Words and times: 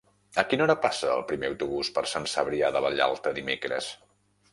A 0.41 0.43
quina 0.51 0.63
hora 0.67 0.75
passa 0.85 1.11
el 1.15 1.19
primer 1.31 1.51
autobús 1.51 1.91
per 1.97 2.03
Sant 2.13 2.25
Cebrià 2.31 2.71
de 2.77 2.81
Vallalta 2.87 3.35
dimecres? 3.37 3.91